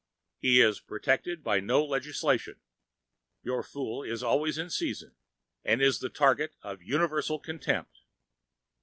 He 0.39 0.61
is 0.61 0.79
protected 0.79 1.43
by 1.43 1.59
no 1.59 1.85
legislation; 1.85 2.55
your 3.43 3.61
fool 3.61 4.01
is 4.01 4.23
always 4.23 4.57
in 4.57 4.71
season, 4.71 5.13
and 5.63 5.79
is 5.79 5.99
the 5.99 6.09
target 6.09 6.55
for 6.59 6.81
universal 6.81 7.37
contempt. 7.37 7.99